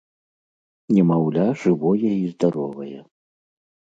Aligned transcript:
Немаўля 0.95 1.43
жывое 1.63 2.11
і 2.13 2.25
здаровае. 2.33 2.99